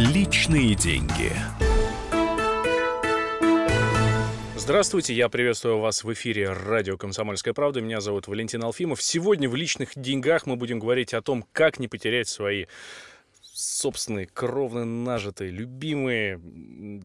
[0.00, 1.30] Личные деньги.
[4.56, 7.82] Здравствуйте, я приветствую вас в эфире радио «Комсомольская правда».
[7.82, 9.02] Меня зовут Валентин Алфимов.
[9.02, 12.64] Сегодня в «Личных деньгах» мы будем говорить о том, как не потерять свои
[13.52, 16.40] собственные, кровно нажитые, любимые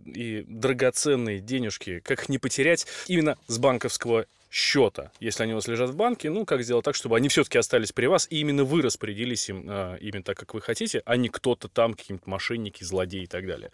[0.05, 4.25] и драгоценные денежки, как их не потерять именно с банковского
[4.55, 7.57] счета, если они у вас лежат в банке, ну, как сделать так, чтобы они все-таки
[7.57, 11.17] остались при вас, и именно вы распорядились им а, именно так, как вы хотите, а
[11.17, 13.71] не кто-то там, какие-нибудь мошенники, злодеи и так далее.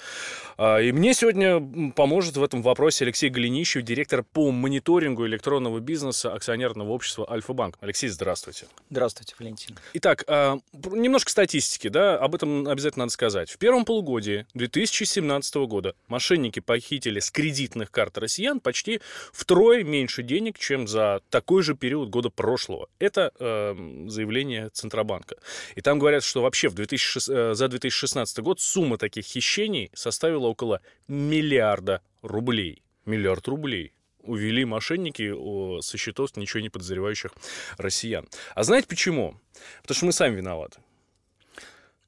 [0.57, 6.33] А, и мне сегодня поможет в этом вопросе Алексей Голенищев, директор по мониторингу электронного бизнеса
[6.33, 7.77] акционерного общества Альфа-Банк.
[7.79, 8.65] Алексей, здравствуйте.
[8.89, 9.77] Здравствуйте, Валентин.
[9.93, 13.51] Итак, а, немножко статистики, да, об этом обязательно надо сказать.
[13.51, 18.99] В первом полугодии 2017 года мошенники похитили с кредитных карт россиян почти
[19.31, 22.87] втрое меньше денег, чем чем за такой же период года прошлого.
[22.97, 23.75] Это э,
[24.07, 25.35] заявление Центробанка.
[25.75, 30.47] И там говорят, что вообще в 2006, э, за 2016 год сумма таких хищений составила
[30.47, 32.83] около миллиарда рублей.
[33.05, 37.31] Миллиард рублей увели мошенники со счетов ничего не подозревающих
[37.77, 38.29] россиян.
[38.55, 39.35] А знаете почему?
[39.81, 40.79] Потому что мы сами виноваты.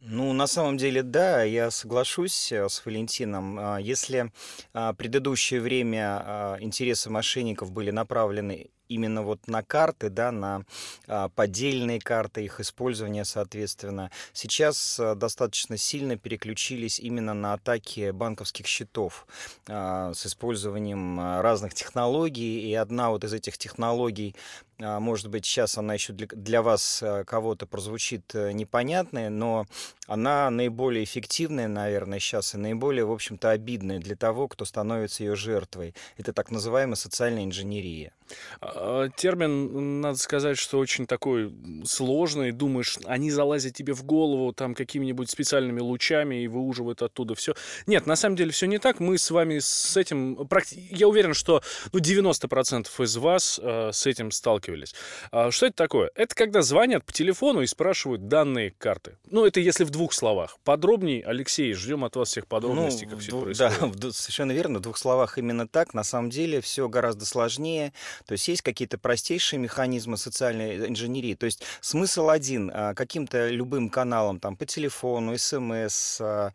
[0.06, 3.58] Ну, на самом деле, да, я соглашусь э, с Валентином.
[3.58, 4.34] А, если
[4.74, 10.64] а, предыдущее время а, интересы мошенников были направлены именно вот на карты, да, на
[11.08, 14.12] а, поддельные карты, их использование, соответственно.
[14.34, 19.28] Сейчас а, достаточно сильно переключились именно на атаки банковских счетов
[19.68, 22.70] а, с использованием а, разных технологий.
[22.70, 24.36] И одна вот из этих технологий,
[24.80, 29.66] может быть, сейчас она еще для, для вас а, кого-то прозвучит э, непонятной, но
[30.08, 35.36] она наиболее эффективная, наверное, сейчас и наиболее, в общем-то, обидная для того, кто становится ее
[35.36, 35.96] жертвой.
[36.18, 38.14] Это так называемая социальная инженерия.
[38.62, 41.54] А, термин, надо сказать, что очень такой
[41.86, 42.52] сложный.
[42.52, 47.54] Думаешь, они залазят тебе в голову там какими-нибудь специальными лучами и выуживают оттуда все.
[47.88, 49.00] Нет, на самом деле все не так.
[49.00, 50.48] Мы с вами с этим...
[50.90, 54.94] Я уверен, что ну, 90% из вас э, с этим сталкивались.
[55.32, 56.12] А что это такое?
[56.16, 59.18] Это когда звонят по телефону и спрашивают данные карты.
[59.30, 60.58] Ну, это если в двух словах.
[60.64, 64.00] Подробней, Алексей, ждем от вас всех подробностей, ну, как все происходит.
[64.00, 64.80] Да, совершенно верно.
[64.80, 65.94] В двух словах именно так.
[65.94, 67.94] На самом деле все гораздо сложнее.
[68.26, 71.36] То есть есть какие-то простейшие механизмы социальной инженерии.
[71.36, 72.72] То есть смысл один.
[72.74, 76.52] А, каким-то любым каналом, там, по телефону, смс, а,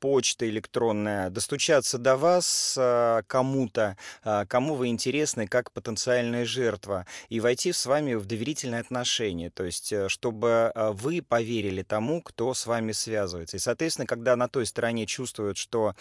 [0.00, 3.96] почта электронная, достучаться до вас а, кому-то,
[4.48, 9.50] кому вы интересны как потенциальная жертва, и войти с вами в доверительные отношения.
[9.50, 13.56] То есть э, чтобы вы поверили тому, кто с вами связывается.
[13.56, 15.94] И, соответственно, когда на той стороне чувствуют, что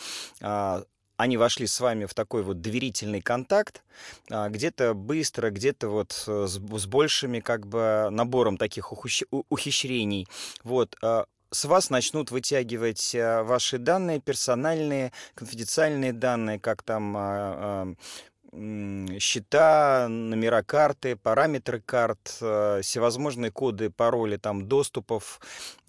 [1.20, 3.84] они вошли с вами в такой вот доверительный контакт,
[4.32, 10.28] а, где-то быстро, где-то вот э, с, с большими как бы набором таких ухищрений.
[10.64, 17.98] Вот, а, с вас начнут вытягивать а, ваши данные, персональные, конфиденциальные данные, как там
[19.20, 25.42] счета, номера карты, параметры карт, всевозможные коды, пароли там доступов,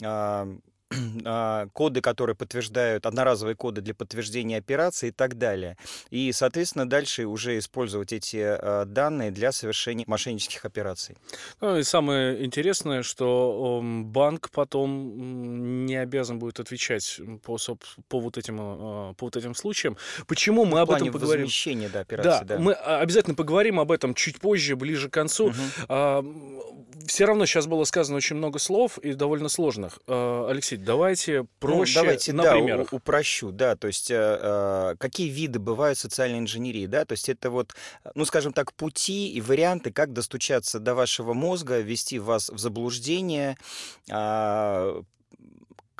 [0.03, 0.47] А,
[1.73, 5.77] коды, которые подтверждают, одноразовые коды для подтверждения операции и так далее.
[6.11, 11.17] И, соответственно, дальше уже использовать эти а, данные для совершения мошеннических операций.
[11.61, 17.57] Ну и самое интересное, что банк потом не обязан будет отвечать по,
[18.09, 19.97] по, вот, этим, а, по вот этим случаям.
[20.27, 21.47] Почему мы об этом поговорим?
[21.89, 22.59] да, операции, да, да.
[22.59, 25.53] Мы обязательно поговорим об этом чуть позже, ближе к концу.
[25.89, 26.34] Угу.
[27.07, 29.99] Все равно сейчас было сказано очень много слов и довольно сложных.
[30.07, 32.93] Алексей, давайте ну, проще ну, давайте, на да, примерах.
[32.93, 37.51] упрощу, да, то есть э, э, какие виды бывают социальной инженерии, да, то есть это
[37.51, 37.75] вот,
[38.15, 43.57] ну, скажем так, пути и варианты, как достучаться до вашего мозга, ввести вас в заблуждение,
[44.11, 45.03] э,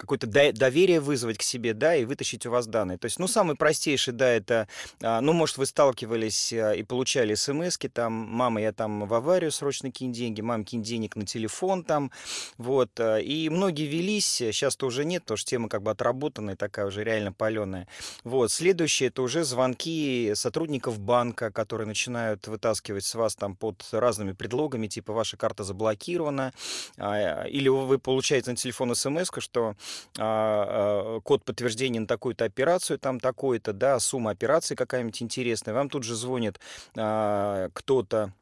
[0.01, 2.97] какое-то доверие вызвать к себе, да, и вытащить у вас данные.
[2.97, 4.67] То есть, ну, самый простейший, да, это,
[5.03, 9.51] а, ну, может, вы сталкивались а, и получали смс там, мама, я там в аварию,
[9.53, 12.11] срочно кинь деньги, мам, кинь денег на телефон там,
[12.57, 16.87] вот, а, и многие велись, сейчас-то уже нет, потому что тема как бы отработанная, такая
[16.87, 17.87] уже реально паленая.
[18.25, 24.33] Вот, следующее, это уже звонки сотрудников банка, которые начинают вытаскивать с вас там под разными
[24.33, 26.53] предлогами, типа, ваша карта заблокирована,
[26.97, 29.75] или вы получаете на телефон смс что
[30.15, 36.15] код подтверждения на такую-то операцию, там такой-то, да, сумма операции какая-нибудь интересная, вам тут же
[36.15, 36.61] звонит
[36.97, 38.33] а, кто-то,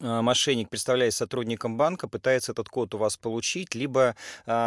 [0.00, 4.14] мошенник, представляясь сотрудником банка, пытается этот код у вас получить, либо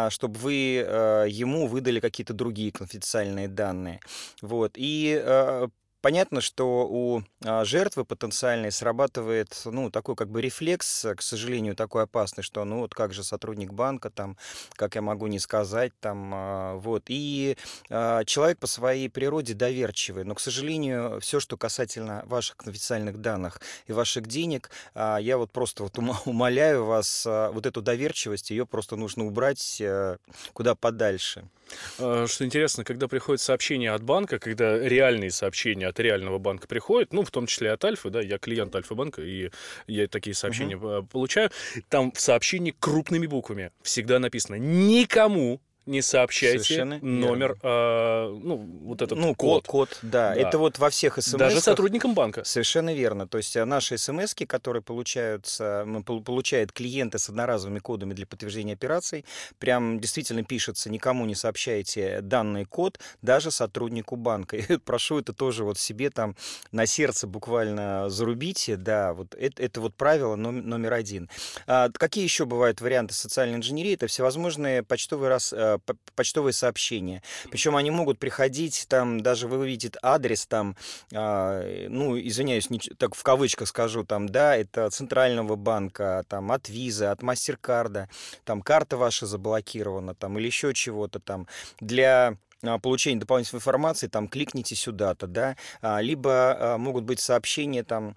[0.10, 4.02] чтобы вы ему выдали какие-то другие конфиденциальные данные.
[4.42, 4.74] Вот.
[4.76, 5.70] И
[6.02, 12.04] понятно, что у а, жертвы потенциальной срабатывает, ну, такой как бы рефлекс, к сожалению, такой
[12.04, 14.38] опасный, что, ну, вот как же сотрудник банка, там,
[14.74, 17.04] как я могу не сказать, там, а, вот.
[17.08, 17.58] И
[17.90, 23.62] а, человек по своей природе доверчивый, но, к сожалению, все, что касательно ваших конфиденциальных данных
[23.88, 29.26] и ваших денег, я вот просто вот умоляю вас, вот эту доверчивость, ее просто нужно
[29.26, 30.18] убрать э,
[30.54, 31.48] куда подальше.
[31.96, 37.24] Что интересно, когда приходит сообщение от банка, когда реальные сообщения от реального банка приходят, ну,
[37.24, 39.52] в том числе от Альфы, да, я клиент Альфа-банка, и
[39.88, 41.06] я такие сообщения угу.
[41.06, 41.52] получаю,
[41.90, 49.02] там в сообщении крупными буквами всегда написано «Никому не сообщайте Совершенно номер, э, ну, вот
[49.02, 49.66] этот ну, код.
[49.68, 49.98] код.
[50.02, 50.34] да.
[50.34, 50.36] да.
[50.36, 52.44] Это вот во всех смс Даже сотрудникам банка.
[52.44, 53.28] Совершенно верно.
[53.28, 59.26] То есть э, наши смс которые получаются, получают клиенты с одноразовыми кодами для подтверждения операций,
[59.60, 64.58] прям действительно пишется, никому не сообщайте данный код, даже сотруднику банка.
[64.58, 66.36] И прошу это тоже вот себе там
[66.72, 71.30] на сердце буквально зарубите, да, вот это, это вот правило номер один.
[71.68, 73.94] А, какие еще бывают варианты социальной инженерии?
[73.94, 75.71] Это всевозможные почтовые раз, э,
[76.16, 77.22] почтовые сообщения.
[77.50, 80.76] Причем они могут приходить, там, даже вы увидите адрес, там,
[81.12, 86.70] э, ну, извиняюсь, не, так в кавычках скажу, там, да, это Центрального банка, там, от
[86.70, 88.10] Виза, от Мастеркарда,
[88.44, 91.48] там, карта ваша заблокирована, там, или еще чего-то там.
[91.80, 97.84] Для а, получения дополнительной информации, там, кликните сюда-то, да, а, либо а, могут быть сообщения,
[97.84, 98.16] там,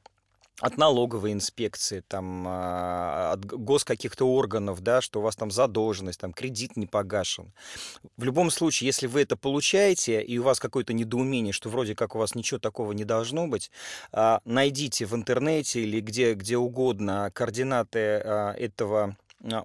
[0.61, 6.21] от налоговой инспекции, там, а, от гос каких-то органов, да, что у вас там задолженность,
[6.21, 7.53] там, кредит не погашен.
[8.17, 12.15] В любом случае, если вы это получаете, и у вас какое-то недоумение, что вроде как
[12.15, 13.71] у вас ничего такого не должно быть,
[14.13, 19.17] а, найдите в интернете или где, где угодно координаты а, этого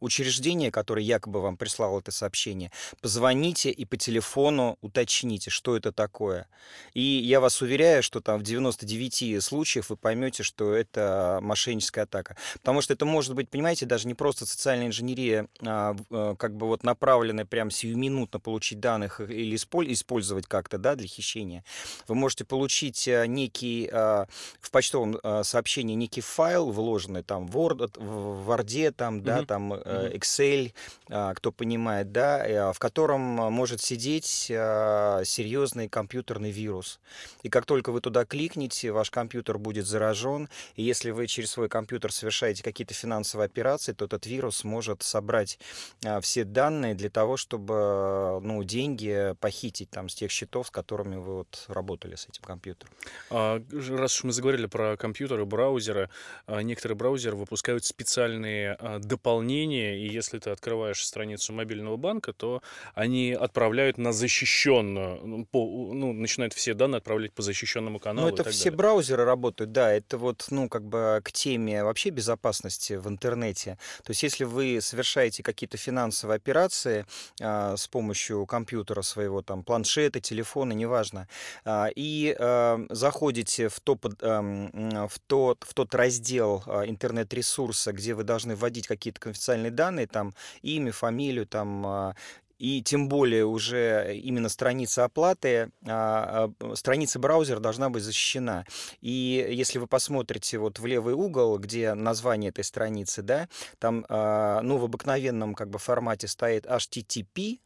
[0.02, 2.72] учреждение, которое якобы вам прислало это сообщение,
[3.02, 6.48] позвоните и по телефону уточните, что это такое.
[6.94, 12.36] И я вас уверяю, что там в 99 случаях вы поймете, что это мошенническая атака.
[12.56, 16.68] Потому что это может быть, понимаете, даже не просто социальная инженерия, а, а как бы
[16.68, 21.64] вот направленная прям сиюминутно получить данных или использовать как-то да, для хищения.
[22.08, 24.28] Вы можете получить э, некий а,
[24.60, 29.46] в почтовом сообщении некий файл, вложенный там в Word, в Word, там, да, mm-hmm.
[29.46, 30.74] там Э, Excel,
[31.12, 37.00] а, кто понимает, да, э, в котором может сидеть а, серьезный компьютерный вирус.
[37.42, 41.68] И как только вы туда кликнете, ваш компьютер будет заражен, и если вы через свой
[41.68, 45.58] компьютер совершаете какие-то финансовые операции, то этот вирус может собрать
[46.06, 51.16] а, все данные для того, чтобы ну, деньги похитить там с тех счетов, с которыми
[51.16, 52.94] вы вот работали с этим компьютером.
[53.30, 56.10] Раз уж мы заговорили про компьютеры, браузеры,
[56.48, 62.62] некоторые браузеры выпускают специальные дополнения приложение, и если ты открываешь страницу мобильного банка, то
[62.94, 68.28] они отправляют на защищенную, ну, по, ну начинают все данные отправлять по защищенному каналу.
[68.28, 68.78] Ну, это все далее.
[68.78, 73.78] браузеры работают, да, это вот, ну, как бы к теме вообще безопасности в интернете.
[74.04, 77.06] То есть, если вы совершаете какие-то финансовые операции
[77.42, 81.28] а, с помощью компьютера своего, там, планшета, телефона, неважно,
[81.66, 88.24] а, и а, заходите в, топ, а, в, тот, в тот раздел интернет-ресурса, где вы
[88.24, 92.16] должны вводить какие-то социальные данные, там имя, фамилию, там а,
[92.60, 98.66] и тем более уже именно страница оплаты, а, а, страница браузера должна быть защищена.
[99.00, 103.48] И если вы посмотрите вот в левый угол, где название этой страницы, да,
[103.80, 107.60] там ну, в обыкновенном как бы формате стоит HTTP,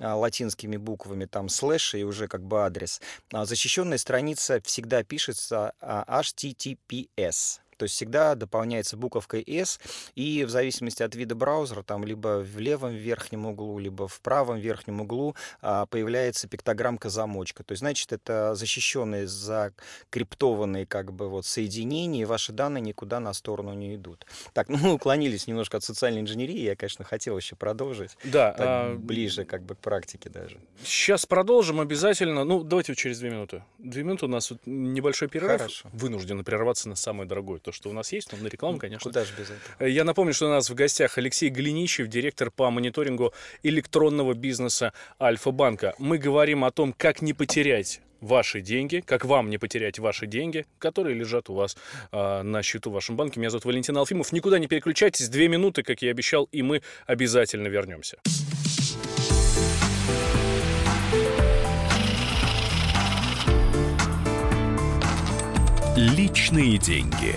[0.00, 3.00] латинскими буквами, там слэш и уже как бы адрес.
[3.30, 9.80] Защищенная страница всегда пишется HTTPS то есть всегда дополняется буковкой S,
[10.14, 14.60] и в зависимости от вида браузера, там либо в левом верхнем углу, либо в правом
[14.60, 17.64] верхнем углу а, появляется пиктограммка замочка.
[17.64, 23.32] То есть, значит, это защищенные, закриптованные как бы вот соединения, и ваши данные никуда на
[23.32, 24.26] сторону не идут.
[24.52, 28.16] Так, ну мы уклонились немножко от социальной инженерии, я, конечно, хотел еще продолжить.
[28.22, 28.52] Да.
[28.52, 28.94] Так, а...
[28.94, 30.60] Ближе как бы к практике даже.
[30.84, 32.44] Сейчас продолжим обязательно.
[32.44, 33.64] Ну, давайте через две минуты.
[33.78, 35.58] Две минуты у нас вот небольшой перерыв.
[35.58, 35.88] Хорошо.
[35.92, 39.10] Вынуждены прерваться на самое дорогое, то, что у нас есть, но на рекламу, конечно.
[39.10, 39.60] Куда же без этого?
[39.78, 44.92] Э, я напомню, что у нас в гостях Алексей Глиничев, директор по мониторингу электронного бизнеса
[45.20, 45.94] Альфа-банка.
[45.98, 50.64] Мы говорим о том, как не потерять ваши деньги, как вам не потерять ваши деньги,
[50.78, 51.76] которые лежат у вас
[52.12, 53.40] э, на счету в вашем банке.
[53.40, 54.32] Меня зовут Валентин Алфимов.
[54.32, 55.28] Никуда не переключайтесь.
[55.28, 58.18] Две минуты, как я обещал, и мы обязательно вернемся.
[65.96, 67.36] Личные деньги.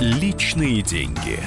[0.00, 1.40] Личные деньги.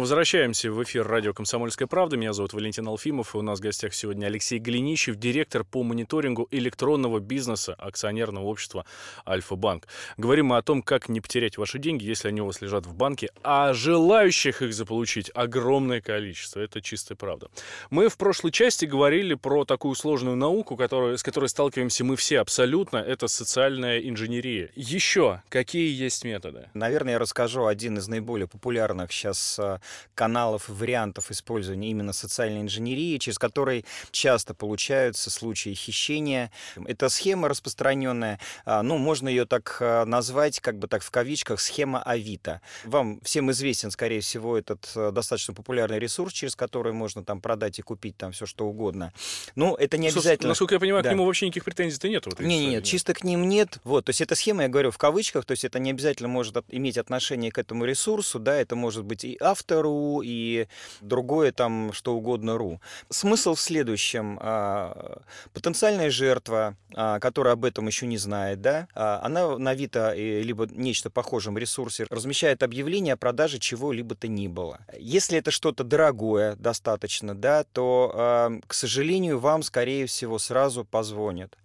[0.00, 2.16] Мы возвращаемся в эфир радио «Комсомольская правда».
[2.16, 6.48] Меня зовут Валентин Алфимов, и у нас в гостях сегодня Алексей Глинищев, директор по мониторингу
[6.50, 8.86] электронного бизнеса акционерного общества
[9.28, 9.88] «Альфа-Банк».
[10.16, 12.94] Говорим мы о том, как не потерять ваши деньги, если они у вас лежат в
[12.94, 16.60] банке, а желающих их заполучить огромное количество.
[16.60, 17.50] Это чистая правда.
[17.90, 22.40] Мы в прошлой части говорили про такую сложную науку, которую, с которой сталкиваемся мы все
[22.40, 22.96] абсолютно.
[22.96, 24.70] Это социальная инженерия.
[24.76, 26.70] Еще какие есть методы?
[26.72, 29.80] Наверное, я расскажу один из наиболее популярных сейчас а,
[30.14, 36.50] каналов и вариантов использования именно социальной инженерии, через которые часто получаются случаи хищения.
[36.86, 41.60] Это схема распространенная, а, ну, можно ее так а, назвать, как бы так в кавичках,
[41.60, 42.60] схема Авито.
[42.84, 47.78] Вам всем известен, скорее всего, этот а, достаточно популярный ресурс, через который можно там продать
[47.78, 49.12] и купить там все, что угодно.
[49.54, 50.50] Ну, это не обязательно...
[50.50, 51.10] Насколько я понимаю, да.
[51.10, 52.26] к нему вообще никаких претензий-то нет?
[52.26, 53.78] Вот нет, нет, чисто к ним нет.
[53.84, 56.56] Вот, то есть эта схема, я говорю, в кавычках, то есть это не обязательно может
[56.68, 60.66] иметь отношение к этому ресурсу, да, это может быть и автор, авто.ру и
[61.00, 62.80] другое там что угодно ру.
[63.08, 64.38] Смысл в следующем.
[64.40, 65.22] А,
[65.52, 70.66] потенциальная жертва, а, которая об этом еще не знает, да, а, она на Авито либо
[70.66, 74.80] нечто похожем ресурсе размещает объявление о продаже чего-либо то ни было.
[74.98, 81.56] Если это что-то дорогое достаточно, да, то, к сожалению, вам, скорее всего, сразу позвонят.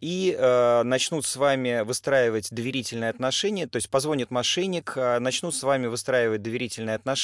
[0.00, 5.88] И э, начнут с вами выстраивать доверительные отношения, то есть позвонит мошенник, начнут с вами
[5.88, 7.14] выстраивать доверительные отношения,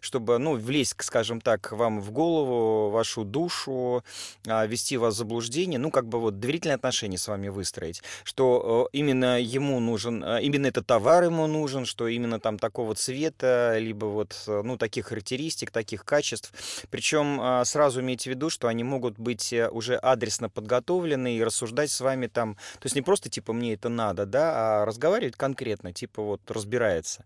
[0.00, 4.04] чтобы, ну, влезть, скажем так, вам в голову, вашу душу,
[4.46, 8.88] а, вести вас в заблуждение, ну, как бы вот доверительные отношения с вами выстроить, что
[8.92, 14.06] э, именно ему нужен, именно этот товар ему нужен, что именно там такого цвета, либо
[14.06, 16.52] вот, э, ну, таких характеристик, таких качеств.
[16.90, 22.00] Причем сразу имейте в виду, что они могут быть уже адресно подготовлены и рассуждать с
[22.00, 26.22] вами там, то есть не просто типа мне это надо, да, а разговаривать конкретно, типа
[26.22, 27.24] вот разбирается.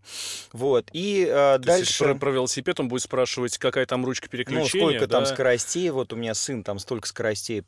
[0.53, 1.84] Вот, и э, дальше...
[1.89, 5.19] Есть, про, про велосипед он будет спрашивать, какая там ручка переключения, Ну, сколько да?
[5.19, 7.63] там скоростей, вот у меня сын там столько скоростей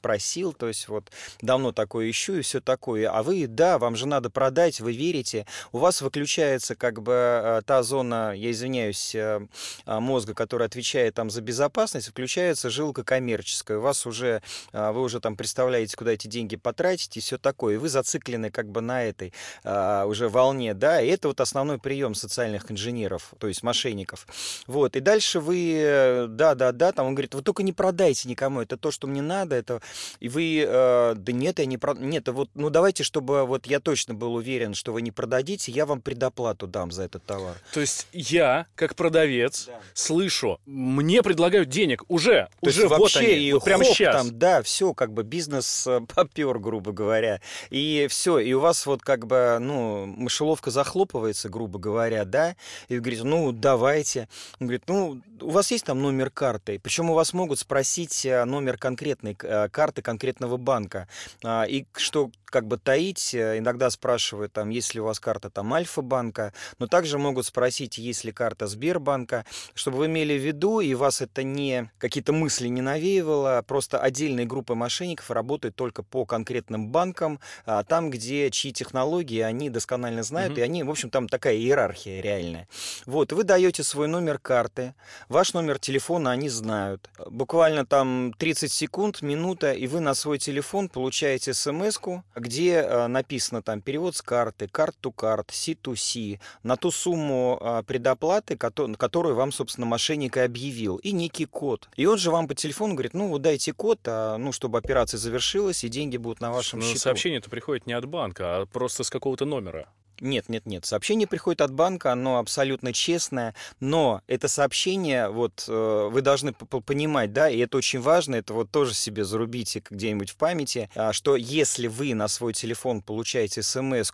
[0.00, 1.10] просил, то есть вот
[1.40, 5.46] давно такое ищу и все такое, а вы, да, вам же надо продать, вы верите,
[5.72, 9.46] у вас выключается как бы э, та зона, я извиняюсь, э,
[9.86, 15.20] э, мозга, которая отвечает там за безопасность, включается жилка коммерческая, у вас уже, вы уже
[15.20, 17.74] там представляете, куда эти деньги потратить и все такое.
[17.74, 19.32] И вы зациклены как бы на этой
[19.64, 24.26] уже волне, да, и это вот основной прием социальных инженеров, то есть мошенников.
[24.66, 28.90] Вот, и дальше вы, да-да-да, там он говорит, вы только не продайте никому, это то,
[28.90, 29.80] что мне надо, это...
[30.20, 31.94] И вы, э, да нет, я не про...
[31.94, 35.86] Нет, вот, ну давайте, чтобы вот я точно был уверен, что вы не продадите, я
[35.86, 37.56] вам предоплату дам за этот товар.
[37.72, 39.80] То есть я, как продавец, да.
[39.94, 44.16] слышу, мне предлагают денег уже, то уже вот вообще, они, и вот прямо сейчас.
[44.16, 47.40] Там, да, все, как бы бизнес э, попер, грубо говоря.
[47.70, 52.56] И все, и у вас вот как бы, ну, мышеловка захлопывается, грубо говоря, да,
[52.88, 54.28] и вы говорите, ну, давайте.
[54.60, 56.78] Он говорит, ну, у вас есть там номер карты?
[56.82, 61.08] Причем у вас могут спросить э, номер конкретной э, карты конкретного банка.
[61.44, 65.50] А, и что как бы таить, э, иногда спрашивают, там, есть ли у вас карта
[65.50, 70.80] там Альфа-банка, но также могут спросить, есть ли карта Сбербанка, чтобы вы имели в виду,
[70.80, 76.24] и вас это не какие-то мысли не навеивало, просто отдельные группы мошенников работают только по
[76.24, 80.60] конкретным банкам, а, там, где чьи технологии они досконально знают, mm-hmm.
[80.60, 82.68] и они, в общем, там такая иерархия реальная.
[83.06, 84.94] Вот, вы даете свой номер карты,
[85.28, 87.10] ваш номер телефона они знают.
[87.26, 93.62] Буквально там 30 секунд, минута, и вы на свой телефон получаете смс-ку, где э, написано
[93.62, 100.36] там перевод с карты, карт-то-карт, C2C, на ту сумму э, предоплаты, которую вам, собственно, мошенник
[100.36, 101.88] и объявил, и некий код.
[101.96, 105.18] И он же вам по телефону говорит, ну, вот дайте код, а, ну, чтобы операция
[105.18, 107.00] завершилась, и деньги будут на вашем Но счету.
[107.00, 109.88] сообщение-то приходит не от банка, а просто с какого-то номера.
[110.20, 110.84] Нет, нет, нет.
[110.84, 117.32] Сообщение приходит от банка, оно абсолютно честное, но это сообщение, вот э, вы должны понимать,
[117.32, 121.36] да, и это очень важно, это вот тоже себе зарубите где-нибудь в памяти, а, что
[121.36, 124.12] если вы на свой телефон получаете смс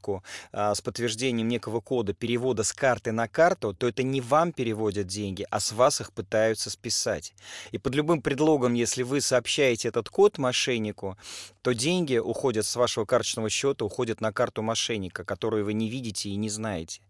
[0.53, 5.07] а, с подтверждением некого кода перевода с карты на карту, то это не вам переводят
[5.07, 7.33] деньги, а с вас их пытаются списать.
[7.73, 11.17] И под любым предлогом, если вы сообщаете этот код мошеннику,
[11.63, 16.29] то деньги уходят с вашего карточного счета, уходят на карту мошенника, которую вы не видите
[16.29, 17.01] и не знаете.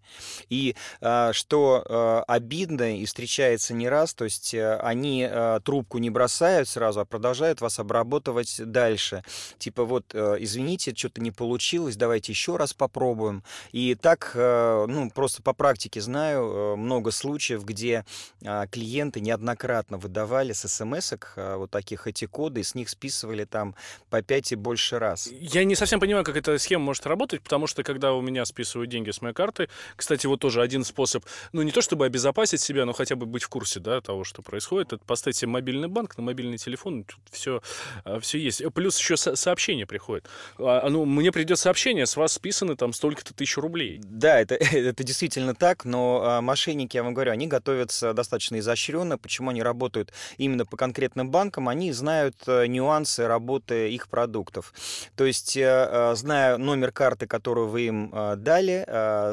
[0.48, 5.98] И э, что э, обидно и встречается не раз, то есть э, они э, трубку
[5.98, 9.22] не бросают сразу, а продолжают вас обработывать дальше.
[9.58, 13.42] Типа вот, извините, что-то не получилось, давайте еще раз попробуем.
[13.72, 18.04] И так, ну, просто по практике знаю много случаев, где
[18.42, 23.44] э, клиенты неоднократно выдавали с смс э, вот таких эти коды, и с них списывали
[23.44, 23.74] там
[24.10, 25.28] по 5 и больше раз.
[25.32, 28.90] Я не совсем понимаю, как эта схема может работать, потому что когда у меня списывают
[28.90, 32.84] деньги с моей карты, кстати, вот тоже один способ, ну, не то чтобы обезопасить себя,
[32.84, 36.16] но хотя бы быть в курсе, да, того, что происходит, это поставить себе мобильный банк
[36.16, 37.62] на мобильный телефон, тут все,
[38.04, 38.62] а, все есть.
[38.74, 40.26] Плюс еще со сообщение приходит.
[40.58, 44.00] А, ну, мне придет сообщение, с вас списаны там столько-то тысяч рублей.
[44.02, 49.18] Да, это, это действительно так, но а, мошенники, я вам говорю, они готовятся достаточно изощренно.
[49.18, 51.68] Почему они работают именно по конкретным банкам?
[51.68, 54.72] Они знают э, нюансы работы их продуктов.
[55.16, 58.84] То есть, э, зная номер карты, которую вы им дали,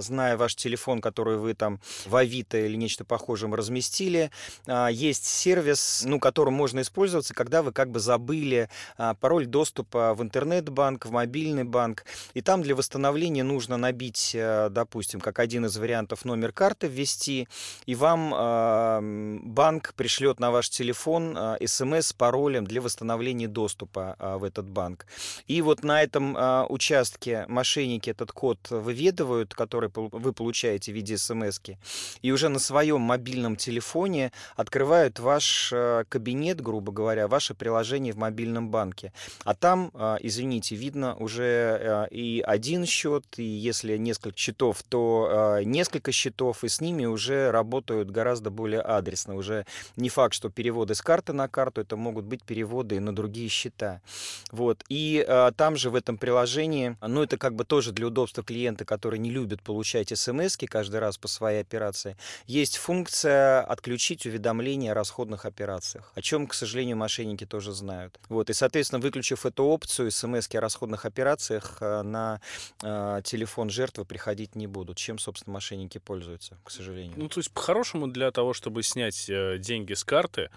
[0.02, 4.32] зная ваш ваш телефон, который вы там в Авито или нечто похожем разместили.
[4.68, 10.14] А, есть сервис, ну, которым можно использоваться, когда вы как бы забыли а, пароль доступа
[10.14, 12.06] в интернет-банк, в мобильный банк.
[12.34, 17.48] И там для восстановления нужно набить, э, допустим, как один из вариантов номер карты ввести,
[17.86, 24.44] и вам а, банк пришлет на ваш телефон смс с паролем для восстановления доступа в
[24.44, 25.06] этот банк.
[25.48, 26.36] И вот на этом
[26.70, 31.60] участке мошенники этот код выведывают, который вы получаете в виде смс
[32.24, 38.18] и уже на своем мобильном телефоне открывают ваш э, кабинет, грубо говоря, ваше приложение в
[38.18, 39.14] мобильном банке.
[39.44, 45.60] А там, э, извините, видно уже э, и один счет, и если несколько счетов, то
[45.64, 49.36] несколько счетов, и с ними уже работают гораздо более адресно.
[49.36, 53.50] Уже не факт, что переводы с карты на карту, это могут быть переводы на другие
[53.50, 54.02] счета.
[54.52, 54.84] Вот.
[54.90, 55.26] И
[55.58, 59.30] там же в этом приложении, ну это как бы тоже для удобства клиента, который не
[59.30, 65.46] любит получать смс, смс каждый раз по своей операции, есть функция отключить уведомления о расходных
[65.46, 68.20] операциях, о чем, к сожалению, мошенники тоже знают.
[68.30, 72.42] Вот, и, соответственно, выключив эту опцию, смс о расходных операциях э, на
[72.82, 77.14] э, телефон жертвы приходить не будут, чем, собственно, мошенники пользуются, к сожалению.
[77.18, 80.50] Ну, то есть, по-хорошему, для того, чтобы снять э, деньги с карты,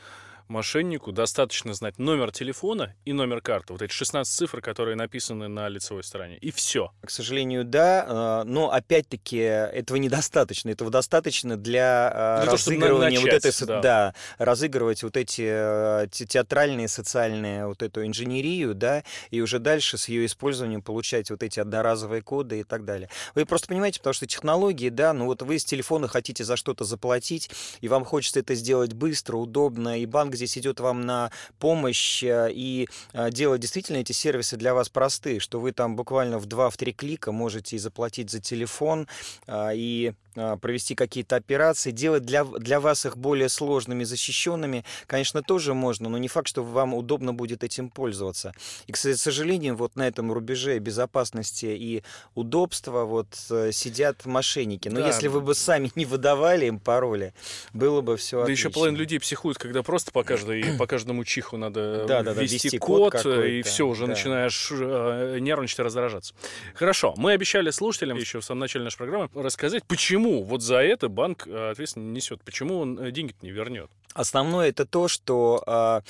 [0.49, 3.73] мошеннику достаточно знать номер телефона и номер карты.
[3.73, 6.37] Вот эти 16 цифр, которые написаны на лицевой стороне.
[6.39, 6.93] И все.
[7.05, 8.43] К сожалению, да.
[8.43, 10.71] Э, но опять-таки этого недостаточно.
[10.71, 13.67] Этого достаточно для, э, для разыгрывания того, начать, вот этой...
[13.67, 13.81] Да.
[13.81, 20.09] да, разыгрывать вот эти э, театральные, социальные, вот эту инженерию, да, и уже дальше с
[20.09, 23.09] ее использованием получать вот эти одноразовые коды и так далее.
[23.35, 26.85] Вы просто понимаете, потому что технологии, да, ну вот вы с телефона хотите за что-то
[26.85, 32.23] заплатить, и вам хочется это сделать быстро, удобно, и банк здесь идет вам на помощь
[32.23, 36.47] э, и э, делает действительно эти сервисы для вас простые, что вы там буквально в
[36.47, 39.09] 2-3 клика можете и заплатить за телефон,
[39.47, 45.75] а, и провести какие-то операции, делать для, для вас их более сложными, защищенными, конечно, тоже
[45.75, 48.53] можно, но не факт, что вам удобно будет этим пользоваться.
[48.87, 52.03] И, к сожалению, вот на этом рубеже безопасности и
[52.35, 54.89] удобства вот э, сидят мошенники.
[54.89, 55.07] Но да.
[55.07, 57.35] если вы бы сами не выдавали им пароли,
[57.73, 61.57] было бы все Да еще половина людей психуют, когда просто по, каждой, по каждому чиху
[61.57, 64.13] надо да, да, да, ввести, ввести код, код и все, уже да.
[64.13, 66.35] начинаешь э, нервничать и раздражаться.
[66.75, 70.77] Хорошо, мы обещали слушателям еще в самом начале нашей программы рассказать, почему почему вот за
[70.77, 72.43] это банк э, ответственность несет?
[72.43, 73.91] Почему он э, деньги не вернет?
[74.15, 76.03] Основное это то, что а,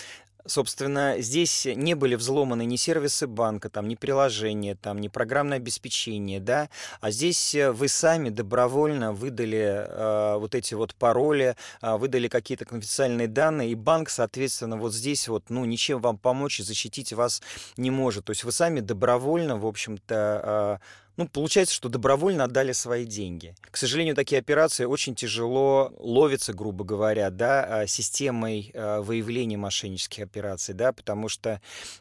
[0.46, 6.38] Собственно, здесь не были взломаны ни сервисы банка, там, ни приложения, там, ни программное обеспечение,
[6.38, 6.68] да,
[7.00, 12.66] а здесь э, вы сами добровольно выдали э, вот эти вот пароли, э, выдали какие-то
[12.66, 17.40] конфиденциальные данные, и банк, соответственно, вот здесь вот, ну, ничем вам помочь и защитить вас
[17.78, 18.26] не может.
[18.26, 23.54] То есть вы сами добровольно, в общем-то, э, ну, получается, что добровольно отдали свои деньги.
[23.60, 30.24] К сожалению, такие операции очень тяжело ловятся, грубо говоря, да, а, системой а, выявления мошеннических
[30.24, 31.60] операций, да, потому что,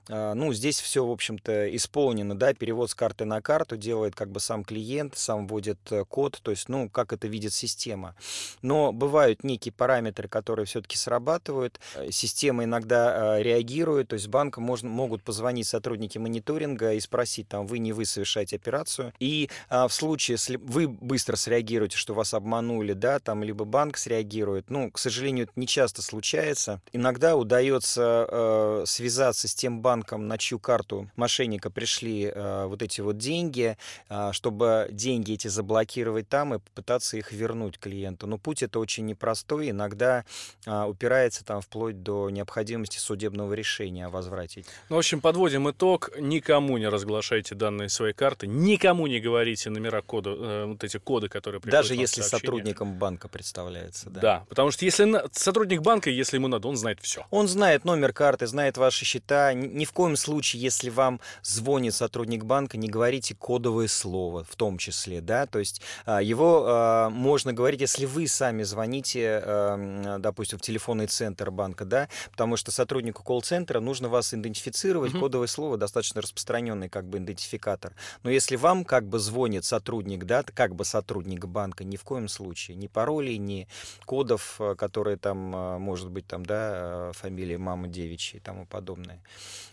[0.10, 4.32] а, ну, здесь все, в общем-то, исполнено, да, перевод с карты на карту делает как
[4.32, 8.16] бы сам клиент, сам вводит э, код, то есть, ну, как это видит система.
[8.62, 14.90] Но бывают некие параметры, которые все-таки срабатывают, э, система иногда реагирует, то есть банкам можно,
[14.90, 19.14] могут позвонить сотрудники мониторинга и спросить, там, вы не вы совершаете операцию, информацию.
[19.20, 23.98] И а, в случае, если вы быстро среагируете, что вас обманули, да, там, либо банк
[23.98, 26.82] среагирует, ну, к сожалению, это не часто случается.
[26.92, 33.02] Иногда удается э, связаться с тем банком, на чью карту мошенника пришли э, вот эти
[33.02, 33.78] вот деньги,
[34.10, 38.28] э, чтобы деньги эти заблокировать там и попытаться их вернуть клиенту.
[38.28, 40.26] Но путь это очень непростой, иногда
[40.66, 44.66] э, упирается там вплоть до необходимости судебного решения о возврате.
[44.90, 46.12] Ну, в общем, подводим итог.
[46.20, 51.30] Никому не разглашайте данные своей карты, никому не говорите номера кода, э, вот эти коды,
[51.30, 54.10] которые приходят Даже если сотрудником банка представляется.
[54.10, 54.22] Да.
[54.22, 55.26] да, потому что если на...
[55.32, 57.26] сотрудник банка, если ему надо, он знает все.
[57.30, 59.54] Он знает номер карты, знает ваши счета.
[59.54, 64.78] Ни в коем случае, если вам звонит сотрудник банка, не говорите кодовое слово в том
[64.78, 70.60] числе, да, то есть а, его а, можно говорить, если вы сами звоните, а, допустим,
[70.60, 75.20] в телефонный центр банка, да, потому что сотруднику колл-центра нужно вас идентифицировать, mm-hmm.
[75.20, 77.94] кодовое слово достаточно распространенный как бы идентификатор.
[78.24, 82.28] Но если вам как бы звонит сотрудник, да, как бы сотрудник банка, ни в коем
[82.28, 83.68] случае, ни паролей, ни
[84.06, 85.38] кодов, которые там,
[85.82, 89.22] может быть, там, да, фамилия мамы девичьей и тому подобное.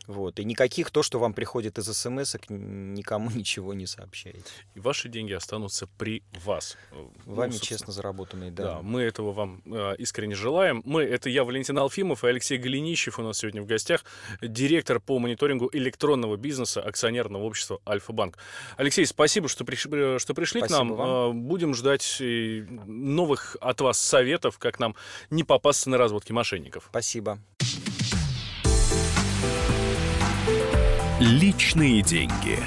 [0.06, 0.40] Вот.
[0.40, 4.42] И никаких то, что вам приходит из смс никому ничего не сообщаете.
[4.74, 6.76] И ваши деньги останутся при вас.
[7.24, 8.64] Вами ну, честно заработанные, да.
[8.64, 10.82] Да, мы этого вам э, искренне желаем.
[10.84, 14.04] Мы, это я, Валентин Алфимов и Алексей Голенищев у нас сегодня в гостях,
[14.42, 18.38] директор по мониторингу электронного бизнеса акционерного общества Альфа-Банк.
[18.76, 19.86] Алексей, спасибо, что, приш...
[19.90, 20.94] Э, что пришли спасибо к нам.
[20.94, 21.08] Вам.
[21.08, 24.94] Э, будем ждать новых от вас советов, как нам
[25.30, 26.86] не попасться на разводки мошенников.
[26.90, 27.38] Спасибо.
[31.20, 32.58] Личные деньги.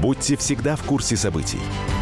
[0.00, 1.60] Будьте всегда в курсе событий.